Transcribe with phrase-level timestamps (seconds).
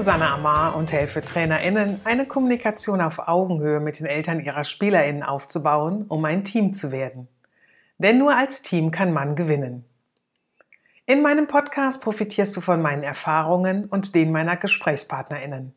[0.00, 6.06] Susanne Amar und helfe TrainerInnen, eine Kommunikation auf Augenhöhe mit den Eltern ihrer SpielerInnen aufzubauen,
[6.08, 7.28] um ein Team zu werden.
[7.98, 9.84] Denn nur als Team kann man gewinnen.
[11.04, 15.74] In meinem Podcast profitierst du von meinen Erfahrungen und den meiner GesprächspartnerInnen.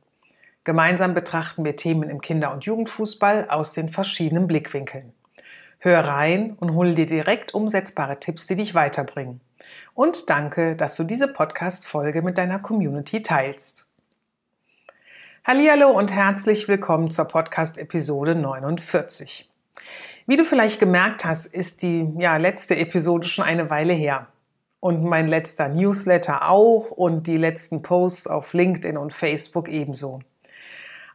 [0.64, 5.12] Gemeinsam betrachten wir Themen im Kinder- und Jugendfußball aus den verschiedenen Blickwinkeln.
[5.80, 9.42] Hör rein und hol dir direkt umsetzbare Tipps, die dich weiterbringen.
[9.94, 13.86] Und danke, dass du diese Podcast-Folge mit deiner Community teilst.
[15.46, 19.52] Hallo und herzlich willkommen zur Podcast-Episode 49.
[20.26, 24.28] Wie du vielleicht gemerkt hast, ist die ja, letzte Episode schon eine Weile her.
[24.80, 30.22] Und mein letzter Newsletter auch und die letzten Posts auf LinkedIn und Facebook ebenso.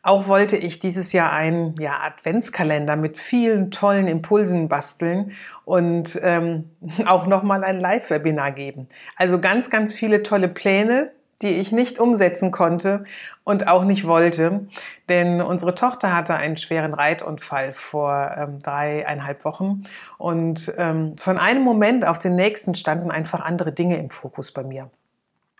[0.02, 5.32] Auch wollte ich dieses Jahr einen ja, Adventskalender mit vielen tollen Impulsen basteln
[5.64, 6.70] und ähm,
[7.06, 8.88] auch nochmal ein Live-Webinar geben.
[9.16, 13.04] Also ganz, ganz viele tolle Pläne, die ich nicht umsetzen konnte
[13.44, 14.66] und auch nicht wollte.
[15.08, 19.84] Denn unsere Tochter hatte einen schweren Reitunfall vor ähm, dreieinhalb Wochen.
[20.18, 24.64] Und ähm, von einem Moment auf den nächsten standen einfach andere Dinge im Fokus bei
[24.64, 24.90] mir.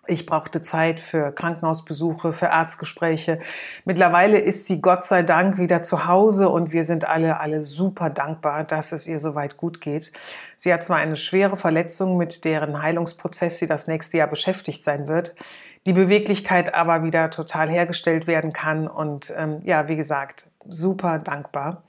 [0.09, 3.39] Ich brauchte Zeit für Krankenhausbesuche, für Arztgespräche.
[3.85, 8.09] Mittlerweile ist sie Gott sei Dank wieder zu Hause und wir sind alle, alle super
[8.09, 10.11] dankbar, dass es ihr soweit gut geht.
[10.57, 15.07] Sie hat zwar eine schwere Verletzung, mit deren Heilungsprozess sie das nächste Jahr beschäftigt sein
[15.07, 15.35] wird,
[15.85, 21.83] die Beweglichkeit aber wieder total hergestellt werden kann und ähm, ja, wie gesagt, super dankbar.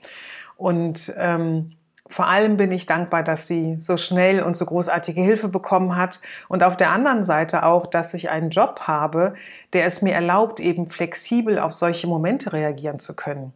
[0.57, 1.75] Und ähm,
[2.07, 6.19] vor allem bin ich dankbar, dass sie so schnell und so großartige Hilfe bekommen hat
[6.49, 9.33] und auf der anderen Seite auch, dass ich einen Job habe,
[9.73, 13.53] der es mir erlaubt, eben flexibel auf solche Momente reagieren zu können.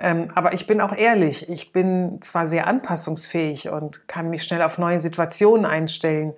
[0.00, 4.62] Ähm, aber ich bin auch ehrlich, ich bin zwar sehr anpassungsfähig und kann mich schnell
[4.62, 6.34] auf neue Situationen einstellen,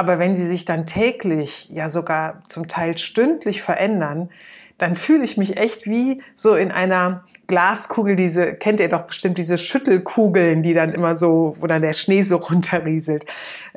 [0.00, 4.30] aber wenn sie sich dann täglich, ja sogar zum Teil stündlich verändern,
[4.78, 9.36] dann fühle ich mich echt wie so in einer Glaskugel, diese, kennt ihr doch bestimmt,
[9.36, 13.26] diese Schüttelkugeln, die dann immer so, dann der Schnee so runterrieselt.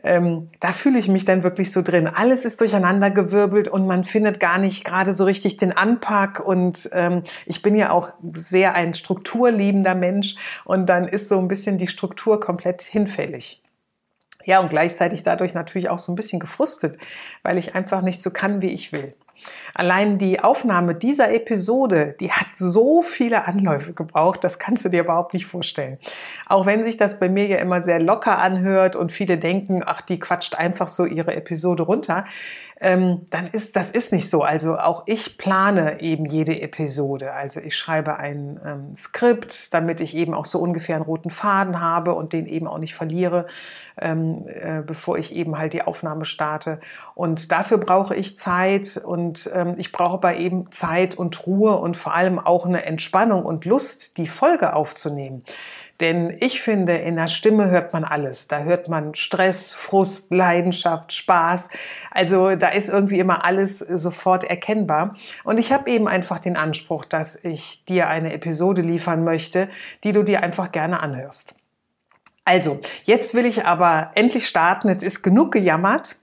[0.01, 2.07] Ähm, da fühle ich mich dann wirklich so drin.
[2.07, 6.39] Alles ist durcheinandergewirbelt und man findet gar nicht gerade so richtig den Anpack.
[6.39, 11.49] Und ähm, ich bin ja auch sehr ein strukturliebender Mensch und dann ist so ein
[11.49, 13.62] bisschen die Struktur komplett hinfällig.
[14.45, 16.97] Ja, und gleichzeitig dadurch natürlich auch so ein bisschen gefrustet,
[17.43, 19.15] weil ich einfach nicht so kann, wie ich will.
[19.73, 25.01] Allein die Aufnahme dieser Episode, die hat so viele Anläufe gebraucht, das kannst du dir
[25.01, 25.97] überhaupt nicht vorstellen.
[26.47, 30.01] Auch wenn sich das bei mir ja immer sehr locker anhört und viele denken, ach,
[30.01, 32.25] die quatscht einfach so ihre Episode runter,
[32.83, 34.41] ähm, dann ist das ist nicht so.
[34.41, 37.31] Also auch ich plane eben jede Episode.
[37.33, 41.79] Also ich schreibe ein ähm, Skript, damit ich eben auch so ungefähr einen roten Faden
[41.79, 43.47] habe und den eben auch nicht verliere,
[43.97, 46.81] ähm, äh, bevor ich eben halt die Aufnahme starte.
[47.15, 49.22] Und dafür brauche ich Zeit und
[49.53, 53.65] ähm, ich brauche aber eben Zeit und Ruhe und vor allem auch eine Entspannung und
[53.65, 55.43] Lust, die Folge aufzunehmen.
[55.99, 58.47] Denn ich finde, in der Stimme hört man alles.
[58.47, 61.69] Da hört man Stress, Frust, Leidenschaft, Spaß.
[62.11, 65.15] Also da ist irgendwie immer alles sofort erkennbar.
[65.43, 69.69] Und ich habe eben einfach den Anspruch, dass ich dir eine Episode liefern möchte,
[70.03, 71.55] die du dir einfach gerne anhörst.
[72.45, 74.89] Also, jetzt will ich aber endlich starten.
[74.89, 76.17] Jetzt ist genug gejammert.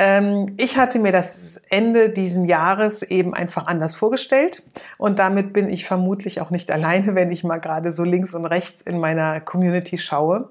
[0.00, 4.62] Ähm, ich hatte mir das Ende diesen Jahres eben einfach anders vorgestellt
[4.96, 8.44] und damit bin ich vermutlich auch nicht alleine, wenn ich mal gerade so links und
[8.44, 10.50] rechts in meiner Community schaue.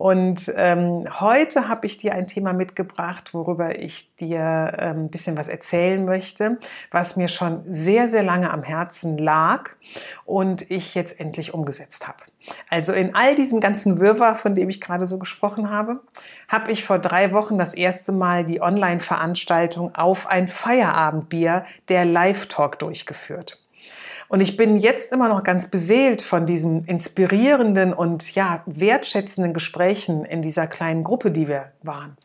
[0.00, 5.36] Und ähm, heute habe ich dir ein Thema mitgebracht, worüber ich dir ähm, ein bisschen
[5.36, 6.58] was erzählen möchte,
[6.90, 9.72] was mir schon sehr, sehr lange am Herzen lag
[10.24, 12.16] und ich jetzt endlich umgesetzt habe.
[12.70, 16.00] Also in all diesem ganzen Wirrwarr, von dem ich gerade so gesprochen habe,
[16.48, 22.78] habe ich vor drei Wochen das erste Mal die Online-Veranstaltung auf ein Feierabendbier der Live-Talk
[22.78, 23.62] durchgeführt.
[24.30, 30.24] Und ich bin jetzt immer noch ganz beseelt von diesen inspirierenden und ja, wertschätzenden Gesprächen
[30.24, 32.16] in dieser kleinen Gruppe, die wir waren.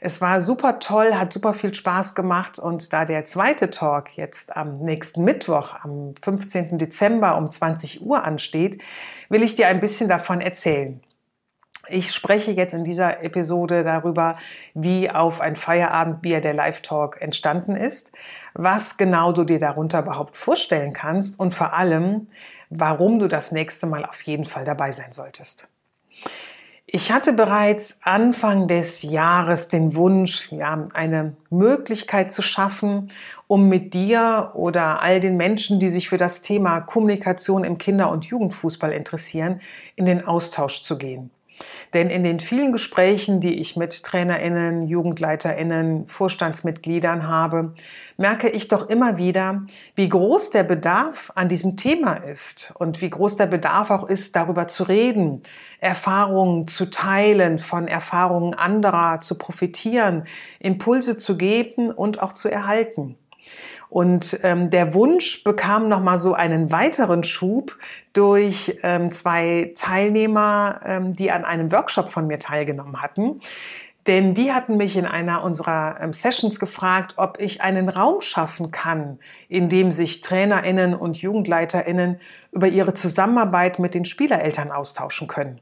[0.00, 4.56] Es war super toll, hat super viel Spaß gemacht und da der zweite Talk jetzt
[4.56, 6.78] am nächsten Mittwoch, am 15.
[6.78, 8.82] Dezember um 20 Uhr ansteht,
[9.28, 11.00] will ich dir ein bisschen davon erzählen.
[11.88, 14.36] Ich spreche jetzt in dieser Episode darüber,
[14.74, 18.12] wie auf ein Feierabendbier der Live Talk entstanden ist,
[18.54, 22.28] was genau du dir darunter überhaupt vorstellen kannst und vor allem,
[22.70, 25.68] warum du das nächste Mal auf jeden Fall dabei sein solltest.
[26.88, 33.10] Ich hatte bereits Anfang des Jahres den Wunsch, ja, eine Möglichkeit zu schaffen,
[33.48, 38.10] um mit dir oder all den Menschen, die sich für das Thema Kommunikation im Kinder-
[38.10, 39.60] und Jugendfußball interessieren,
[39.96, 41.30] in den Austausch zu gehen.
[41.94, 47.74] Denn in den vielen Gesprächen, die ich mit Trainerinnen, Jugendleiterinnen, Vorstandsmitgliedern habe,
[48.16, 49.62] merke ich doch immer wieder,
[49.94, 54.36] wie groß der Bedarf an diesem Thema ist und wie groß der Bedarf auch ist,
[54.36, 55.42] darüber zu reden,
[55.80, 60.24] Erfahrungen zu teilen, von Erfahrungen anderer zu profitieren,
[60.58, 63.16] Impulse zu geben und auch zu erhalten.
[63.88, 67.78] Und ähm, der Wunsch bekam noch mal so einen weiteren Schub
[68.12, 73.40] durch ähm, zwei Teilnehmer, ähm, die an einem Workshop von mir teilgenommen hatten.
[74.06, 78.70] Denn die hatten mich in einer unserer ähm, Sessions gefragt, ob ich einen Raum schaffen
[78.70, 79.18] kann,
[79.48, 82.20] in dem sich Trainerinnen und Jugendleiterinnen
[82.52, 85.60] über ihre Zusammenarbeit mit den Spielereltern austauschen können.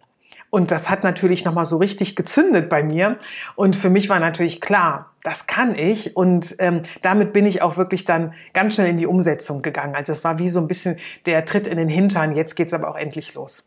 [0.54, 3.18] Und das hat natürlich nochmal so richtig gezündet bei mir.
[3.56, 6.16] Und für mich war natürlich klar, das kann ich.
[6.16, 9.96] Und ähm, damit bin ich auch wirklich dann ganz schnell in die Umsetzung gegangen.
[9.96, 12.36] Also es war wie so ein bisschen der Tritt in den Hintern.
[12.36, 13.66] Jetzt geht's aber auch endlich los.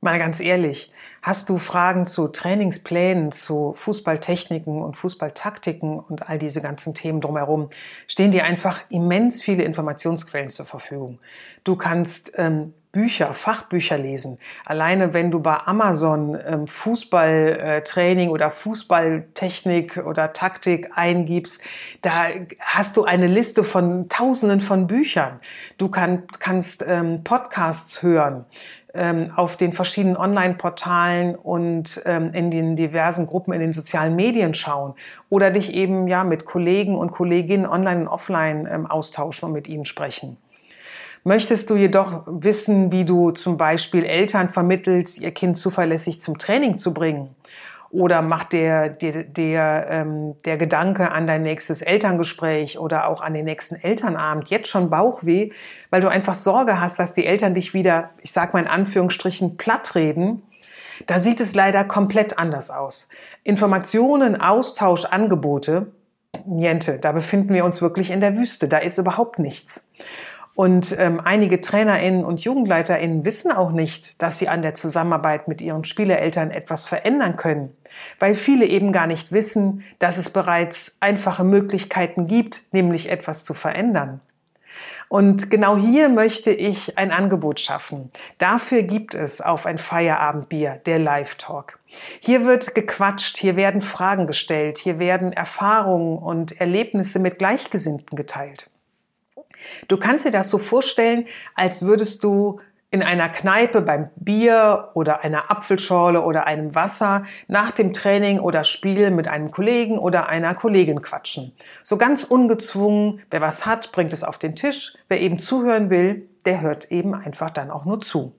[0.00, 0.92] Mal ganz ehrlich,
[1.22, 7.70] hast du Fragen zu Trainingsplänen, zu Fußballtechniken und Fußballtaktiken und all diese ganzen Themen drumherum,
[8.08, 11.20] stehen dir einfach immens viele Informationsquellen zur Verfügung.
[11.62, 14.38] Du kannst ähm, Bücher, Fachbücher lesen.
[14.64, 21.62] Alleine wenn du bei Amazon ähm, Fußballtraining äh, oder Fußballtechnik oder Taktik eingibst,
[22.02, 22.28] da
[22.60, 25.40] hast du eine Liste von Tausenden von Büchern.
[25.76, 28.46] Du kann, kannst ähm, Podcasts hören
[28.94, 34.54] ähm, auf den verschiedenen Online-Portalen und ähm, in den diversen Gruppen in den sozialen Medien
[34.54, 34.94] schauen
[35.28, 39.68] oder dich eben ja mit Kollegen und Kolleginnen online und offline ähm, austauschen und mit
[39.68, 40.38] ihnen sprechen.
[41.24, 46.78] Möchtest du jedoch wissen, wie du zum Beispiel Eltern vermittelst, ihr Kind zuverlässig zum Training
[46.78, 47.34] zu bringen?
[47.90, 53.32] Oder macht der, der, der, ähm, der Gedanke an dein nächstes Elterngespräch oder auch an
[53.32, 55.50] den nächsten Elternabend jetzt schon Bauchweh,
[55.88, 59.56] weil du einfach Sorge hast, dass die Eltern dich wieder, ich sag mal in Anführungsstrichen,
[59.56, 60.42] platt reden?
[61.06, 63.08] Da sieht es leider komplett anders aus.
[63.42, 65.92] Informationen, Austausch, Angebote,
[66.46, 69.88] niente, da befinden wir uns wirklich in der Wüste, da ist überhaupt nichts.
[70.58, 75.60] Und ähm, einige TrainerInnen und JugendleiterInnen wissen auch nicht, dass sie an der Zusammenarbeit mit
[75.60, 77.76] ihren Spielereltern etwas verändern können,
[78.18, 83.54] weil viele eben gar nicht wissen, dass es bereits einfache Möglichkeiten gibt, nämlich etwas zu
[83.54, 84.20] verändern.
[85.08, 88.10] Und genau hier möchte ich ein Angebot schaffen.
[88.38, 91.78] Dafür gibt es auf ein Feierabendbier der Live Talk.
[92.18, 98.72] Hier wird gequatscht, hier werden Fragen gestellt, hier werden Erfahrungen und Erlebnisse mit Gleichgesinnten geteilt.
[99.88, 102.60] Du kannst dir das so vorstellen, als würdest du
[102.90, 108.64] in einer Kneipe beim Bier oder einer Apfelschorle oder einem Wasser nach dem Training oder
[108.64, 111.52] Spiel mit einem Kollegen oder einer Kollegin quatschen.
[111.82, 114.94] So ganz ungezwungen, wer was hat, bringt es auf den Tisch.
[115.08, 118.37] Wer eben zuhören will, der hört eben einfach dann auch nur zu.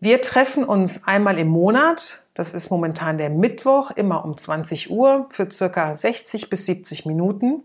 [0.00, 5.26] Wir treffen uns einmal im Monat das ist momentan der Mittwoch, immer um 20 Uhr
[5.30, 7.64] für circa 60 bis 70 Minuten.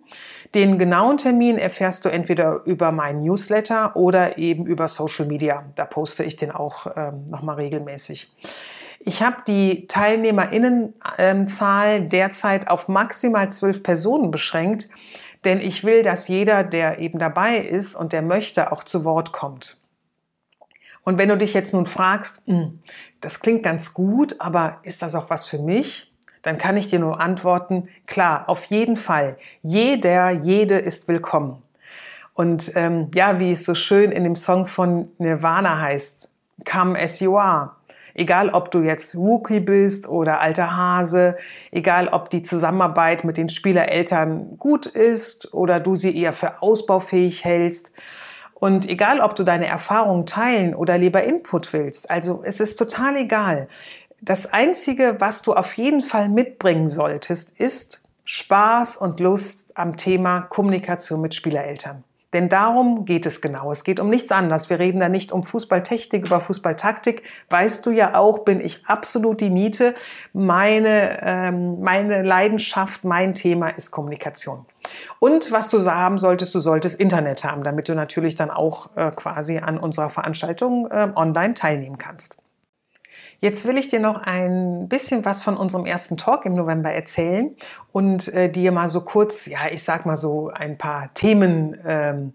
[0.56, 5.64] Den genauen Termin erfährst du entweder über meinen Newsletter oder eben über Social Media.
[5.76, 8.36] Da poste ich den auch ähm, nochmal regelmäßig.
[9.00, 14.90] Ich habe die Teilnehmerinnenzahl derzeit auf maximal zwölf Personen beschränkt,
[15.46, 19.34] denn ich will, dass jeder, der eben dabei ist und der möchte, auch zu Wort
[19.34, 19.83] kommt.
[21.04, 22.80] Und wenn du dich jetzt nun fragst, hm,
[23.22, 26.14] das klingt ganz gut, aber ist das auch was für mich?
[26.42, 29.38] Dann kann ich dir nur antworten, klar, auf jeden Fall.
[29.62, 31.62] Jeder, jede ist willkommen.
[32.34, 36.30] Und ähm, ja, wie es so schön in dem Song von Nirvana heißt,
[36.70, 37.72] come as you are.
[38.16, 41.36] Egal, ob du jetzt Wookie bist oder alter Hase,
[41.72, 47.44] egal, ob die Zusammenarbeit mit den Spielereltern gut ist oder du sie eher für ausbaufähig
[47.44, 47.92] hältst
[48.56, 53.18] und egal, ob du deine Erfahrungen teilen oder lieber Input willst, also es ist total
[53.18, 53.68] egal.
[54.22, 60.42] Das Einzige, was du auf jeden Fall mitbringen solltest, ist Spaß und Lust am Thema
[60.42, 62.04] Kommunikation mit Spielereltern.
[62.34, 63.72] Denn darum geht es genau.
[63.72, 64.70] Es geht um nichts anderes.
[64.70, 67.24] Wir reden da nicht um Fußballtechnik, über Fußballtaktik.
[67.50, 69.96] Weißt du ja auch, bin ich absolut die Niete.
[70.34, 74.66] Meine, ähm, meine Leidenschaft, mein Thema ist Kommunikation.
[75.20, 79.12] Und was du haben solltest, du solltest Internet haben, damit du natürlich dann auch äh,
[79.12, 82.43] quasi an unserer Veranstaltung äh, online teilnehmen kannst.
[83.44, 87.54] Jetzt will ich dir noch ein bisschen was von unserem ersten Talk im November erzählen
[87.92, 92.34] und äh, dir mal so kurz, ja, ich sag mal so ein paar Themen ähm,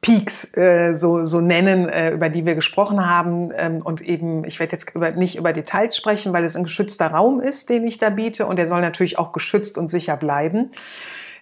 [0.00, 3.52] Peaks äh, so, so nennen, äh, über die wir gesprochen haben.
[3.56, 7.12] Ähm, und eben, ich werde jetzt über, nicht über Details sprechen, weil es ein geschützter
[7.12, 8.46] Raum ist, den ich da biete.
[8.46, 10.72] Und der soll natürlich auch geschützt und sicher bleiben.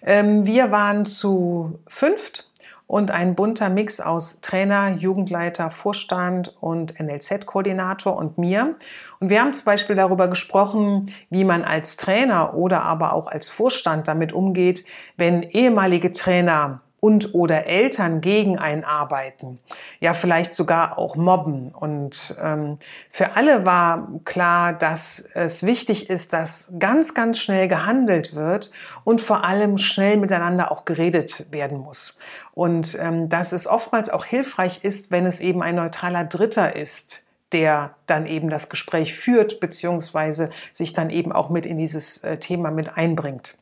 [0.03, 2.52] Ähm, wir waren zu fünft
[2.85, 8.75] und ein bunter Mix aus Trainer, Jugendleiter, Vorstand und NLZ-Koordinator und mir.
[9.19, 13.49] Und wir haben zum Beispiel darüber gesprochen, wie man als Trainer oder aber auch als
[13.49, 14.85] Vorstand damit umgeht,
[15.17, 19.59] wenn ehemalige Trainer und oder Eltern gegen einen arbeiten,
[19.99, 21.73] ja vielleicht sogar auch mobben.
[21.73, 22.77] Und ähm,
[23.09, 28.71] für alle war klar, dass es wichtig ist, dass ganz, ganz schnell gehandelt wird
[29.03, 32.17] und vor allem schnell miteinander auch geredet werden muss.
[32.53, 37.25] Und ähm, dass es oftmals auch hilfreich ist, wenn es eben ein neutraler Dritter ist,
[37.51, 42.37] der dann eben das Gespräch führt, beziehungsweise sich dann eben auch mit in dieses äh,
[42.37, 43.57] Thema mit einbringt.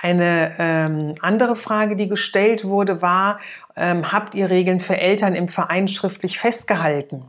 [0.00, 3.40] Eine ähm, andere Frage, die gestellt wurde, war,
[3.76, 7.24] ähm, habt ihr Regeln für Eltern im Verein schriftlich festgehalten?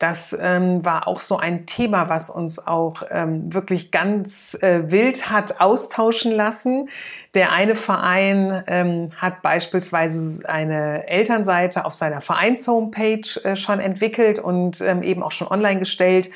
[0.00, 5.30] Das ähm, war auch so ein Thema, was uns auch ähm, wirklich ganz äh, wild
[5.30, 6.88] hat austauschen lassen.
[7.34, 14.80] Der eine Verein ähm, hat beispielsweise eine Elternseite auf seiner Vereins-Homepage äh, schon entwickelt und
[14.80, 16.30] ähm, eben auch schon online gestellt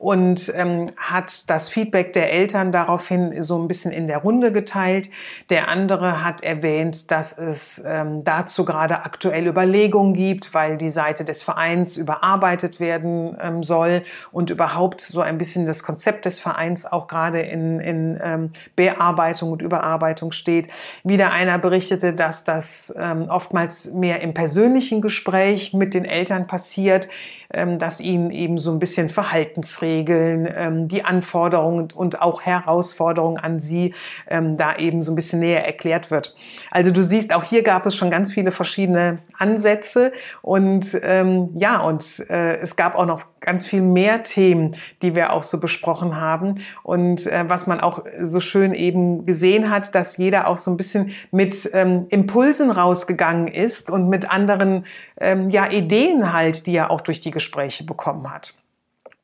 [0.00, 5.10] und ähm, hat das Feedback der Eltern daraufhin so ein bisschen in der Runde geteilt.
[5.50, 11.26] Der andere hat erwähnt, dass es ähm, dazu gerade aktuell Überlegungen gibt, weil die Seite
[11.26, 14.02] des Vereins überarbeitet werden ähm, soll
[14.32, 19.52] und überhaupt so ein bisschen das Konzept des Vereins auch gerade in, in ähm, Bearbeitung
[19.52, 20.68] und Überarbeitung steht.
[21.04, 27.10] Wieder einer berichtete, dass das ähm, oftmals mehr im persönlichen Gespräch mit den Eltern passiert,
[27.52, 33.60] ähm, dass ihnen eben so ein bisschen Verhaltensregeln, ähm, die Anforderungen und auch Herausforderungen an
[33.60, 33.94] sie
[34.28, 36.34] ähm, da eben so ein bisschen näher erklärt wird.
[36.70, 41.80] Also du siehst, auch hier gab es schon ganz viele verschiedene Ansätze und ähm, ja,
[41.80, 46.20] und äh, es gab auch noch ganz viel mehr Themen, die wir auch so besprochen
[46.20, 50.70] haben und äh, was man auch so schön eben gesehen hat, dass jeder auch so
[50.70, 54.84] ein bisschen mit ähm, Impulsen rausgegangen ist und mit anderen
[55.20, 58.54] ähm, ja Ideen halt, die er auch durch die Gespräche bekommen hat.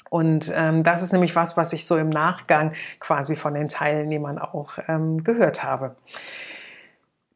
[0.09, 4.39] Und ähm, das ist nämlich was, was ich so im Nachgang quasi von den Teilnehmern
[4.39, 5.97] auch ähm, gehört habe.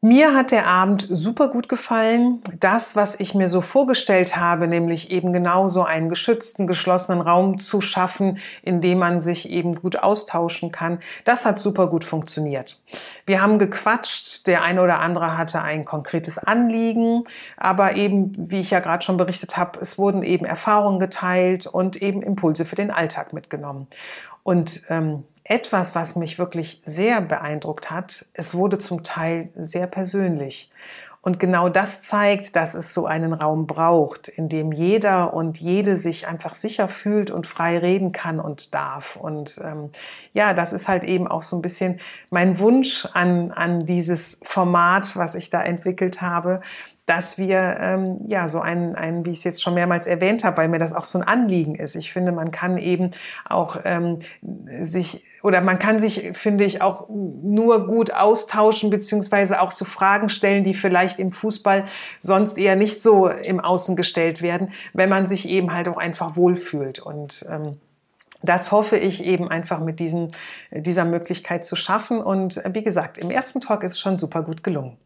[0.03, 2.41] Mir hat der Abend super gut gefallen.
[2.59, 7.59] Das, was ich mir so vorgestellt habe, nämlich eben genau so einen geschützten, geschlossenen Raum
[7.59, 12.81] zu schaffen, in dem man sich eben gut austauschen kann, das hat super gut funktioniert.
[13.27, 17.23] Wir haben gequatscht, der eine oder andere hatte ein konkretes Anliegen,
[17.55, 22.01] aber eben, wie ich ja gerade schon berichtet habe, es wurden eben Erfahrungen geteilt und
[22.01, 23.85] eben Impulse für den Alltag mitgenommen.
[24.41, 30.71] Und ähm, etwas, was mich wirklich sehr beeindruckt hat, es wurde zum Teil sehr persönlich.
[31.23, 35.97] Und genau das zeigt, dass es so einen Raum braucht, in dem jeder und jede
[35.97, 39.17] sich einfach sicher fühlt und frei reden kann und darf.
[39.17, 39.91] Und ähm,
[40.33, 41.99] ja, das ist halt eben auch so ein bisschen
[42.31, 46.61] mein Wunsch an, an dieses Format, was ich da entwickelt habe,
[47.05, 50.57] dass wir ähm, ja so ein, ein, wie ich es jetzt schon mehrmals erwähnt habe,
[50.57, 51.95] weil mir das auch so ein Anliegen ist.
[51.95, 53.11] Ich finde, man kann eben
[53.47, 54.19] auch ähm,
[54.83, 60.29] sich oder man kann sich, finde ich, auch nur gut austauschen beziehungsweise auch so Fragen
[60.29, 61.85] stellen, die vielleicht im Fußball
[62.19, 66.35] sonst eher nicht so im Außen gestellt werden, wenn man sich eben halt auch einfach
[66.35, 67.79] wohlfühlt und ähm,
[68.43, 70.29] das hoffe ich eben einfach mit diesen,
[70.71, 72.21] dieser Möglichkeit zu schaffen.
[72.21, 74.97] Und äh, wie gesagt, im ersten Talk ist es schon super gut gelungen.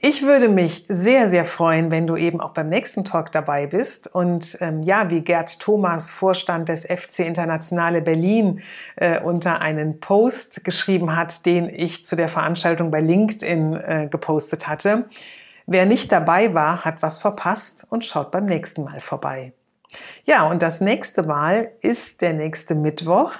[0.00, 4.12] Ich würde mich sehr, sehr freuen, wenn du eben auch beim nächsten Talk dabei bist.
[4.12, 8.60] Und ähm, ja, wie Gerd Thomas, Vorstand des FC Internationale Berlin,
[8.96, 14.68] äh, unter einen Post geschrieben hat, den ich zu der Veranstaltung bei LinkedIn äh, gepostet
[14.68, 15.06] hatte.
[15.66, 19.52] Wer nicht dabei war, hat was verpasst und schaut beim nächsten Mal vorbei.
[20.24, 23.32] Ja, und das nächste Mal ist der nächste Mittwoch,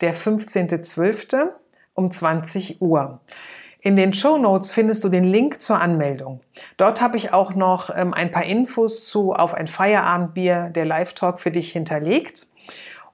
[0.00, 1.48] der 15.12.
[1.94, 3.20] um 20 Uhr.
[3.84, 6.40] In den Show Notes findest du den Link zur Anmeldung.
[6.78, 11.38] Dort habe ich auch noch ähm, ein paar Infos zu auf ein Feierabendbier der Live-Talk
[11.38, 12.46] für dich hinterlegt.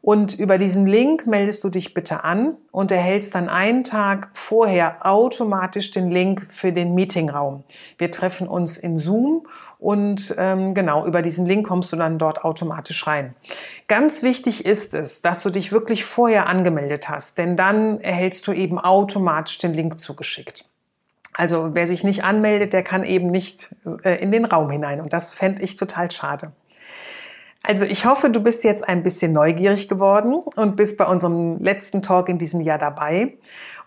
[0.02, 5.04] Und über diesen Link meldest du dich bitte an und erhältst dann einen Tag vorher
[5.04, 7.64] automatisch den Link für den Meetingraum.
[7.98, 9.46] Wir treffen uns in Zoom
[9.78, 13.34] und ähm, genau über diesen Link kommst du dann dort automatisch rein.
[13.88, 18.52] Ganz wichtig ist es, dass du dich wirklich vorher angemeldet hast, denn dann erhältst du
[18.52, 20.64] eben automatisch den Link zugeschickt.
[21.34, 25.12] Also wer sich nicht anmeldet, der kann eben nicht äh, in den Raum hinein und
[25.12, 26.52] das fände ich total schade.
[27.62, 32.02] Also ich hoffe, du bist jetzt ein bisschen neugierig geworden und bist bei unserem letzten
[32.02, 33.34] Talk in diesem Jahr dabei.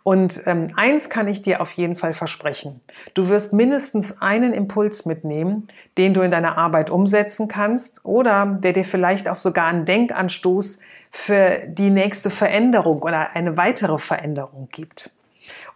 [0.04, 2.82] Und ähm, eins kann ich dir auf jeden Fall versprechen.
[3.14, 8.74] Du wirst mindestens einen Impuls mitnehmen, den du in deiner Arbeit umsetzen kannst oder der
[8.74, 15.10] dir vielleicht auch sogar einen Denkanstoß für die nächste Veränderung oder eine weitere Veränderung gibt.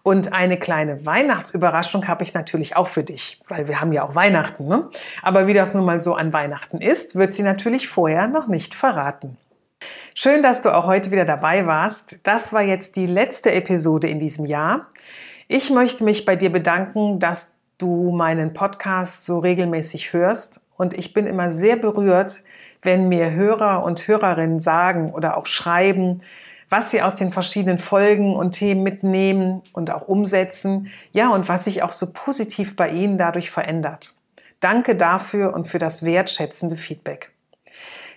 [0.03, 4.15] Und eine kleine Weihnachtsüberraschung habe ich natürlich auch für dich, weil wir haben ja auch
[4.15, 4.67] Weihnachten.
[4.67, 4.89] Ne?
[5.21, 8.74] Aber wie das nun mal so an Weihnachten ist, wird sie natürlich vorher noch nicht
[8.74, 9.38] verraten.
[10.13, 12.19] Schön, dass du auch heute wieder dabei warst.
[12.24, 14.88] Das war jetzt die letzte Episode in diesem Jahr.
[15.47, 20.62] Ich möchte mich bei dir bedanken, dass du meinen Podcast so regelmäßig hörst.
[20.75, 22.41] Und ich bin immer sehr berührt,
[22.81, 26.21] wenn mir Hörer und Hörerinnen sagen oder auch schreiben,
[26.69, 30.91] was sie aus den verschiedenen Folgen und Themen mitnehmen und auch umsetzen.
[31.12, 34.13] Ja, und was sich auch so positiv bei Ihnen dadurch verändert.
[34.59, 37.31] Danke dafür und für das wertschätzende Feedback.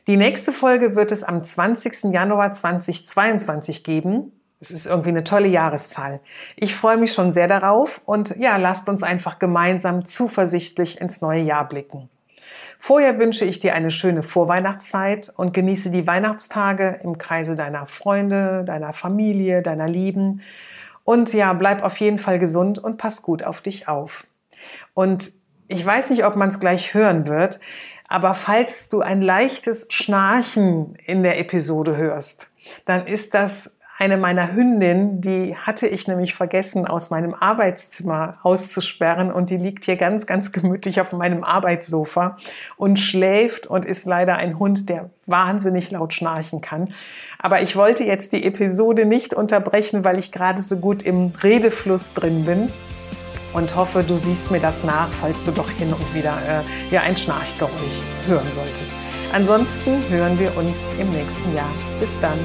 [0.07, 2.13] Die nächste Folge wird es am 20.
[2.13, 4.33] Januar 2022 geben.
[4.59, 6.21] Es ist irgendwie eine tolle Jahreszahl.
[6.57, 11.43] Ich freue mich schon sehr darauf und ja, lasst uns einfach gemeinsam zuversichtlich ins neue
[11.43, 12.09] Jahr blicken.
[12.83, 18.65] Vorher wünsche ich dir eine schöne Vorweihnachtszeit und genieße die Weihnachtstage im Kreise deiner Freunde,
[18.65, 20.41] deiner Familie, deiner Lieben.
[21.05, 24.27] Und ja, bleib auf jeden Fall gesund und pass gut auf dich auf.
[24.95, 25.31] Und
[25.69, 27.61] ich weiß nicht, ob man es gleich hören wird,
[28.09, 32.51] aber falls du ein leichtes Schnarchen in der Episode hörst,
[32.87, 39.31] dann ist das eine meiner Hündinnen, die hatte ich nämlich vergessen, aus meinem Arbeitszimmer auszusperren
[39.31, 42.39] und die liegt hier ganz, ganz gemütlich auf meinem Arbeitssofa
[42.79, 46.95] und schläft und ist leider ein Hund, der wahnsinnig laut schnarchen kann.
[47.39, 52.15] Aber ich wollte jetzt die Episode nicht unterbrechen, weil ich gerade so gut im Redefluss
[52.15, 52.73] drin bin
[53.53, 57.03] und hoffe, du siehst mir das nach, falls du doch hin und wieder äh, ja
[57.03, 58.95] ein Schnarchgeräusch hören solltest.
[59.35, 61.71] Ansonsten hören wir uns im nächsten Jahr.
[62.01, 62.39] Bis dann.